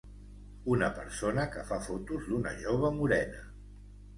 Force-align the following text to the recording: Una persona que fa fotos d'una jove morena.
Una 0.75 0.87
persona 0.95 1.45
que 1.57 1.65
fa 1.73 1.79
fotos 1.89 2.25
d'una 2.31 2.55
jove 2.65 2.93
morena. 2.99 3.45